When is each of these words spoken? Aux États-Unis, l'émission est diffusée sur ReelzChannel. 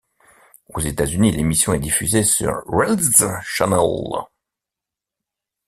Aux 0.73 0.79
États-Unis, 0.79 1.31
l'émission 1.31 1.73
est 1.75 1.79
diffusée 1.79 2.23
sur 2.23 2.63
ReelzChannel. 2.65 4.23